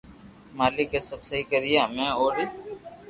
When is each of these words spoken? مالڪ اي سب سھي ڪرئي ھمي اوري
مالڪ 0.57 0.89
اي 0.97 1.01
سب 1.09 1.21
سھي 1.29 1.39
ڪرئي 1.49 1.75
ھمي 1.83 2.07
اوري 2.19 2.45